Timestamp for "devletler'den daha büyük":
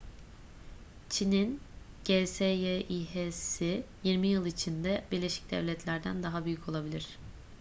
5.51-6.69